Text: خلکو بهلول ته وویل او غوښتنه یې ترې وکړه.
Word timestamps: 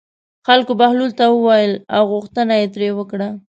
خلکو 0.47 0.71
بهلول 0.81 1.11
ته 1.19 1.25
وویل 1.29 1.73
او 1.95 2.01
غوښتنه 2.13 2.53
یې 2.61 2.67
ترې 2.73 2.89
وکړه. 2.95 3.29